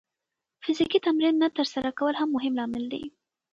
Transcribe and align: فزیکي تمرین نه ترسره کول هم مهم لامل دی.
فزیکي 0.63 0.99
تمرین 1.07 1.35
نه 1.43 1.47
ترسره 1.55 1.89
کول 1.99 2.13
هم 2.21 2.29
مهم 2.35 2.53
لامل 2.59 2.83
دی. 2.91 3.03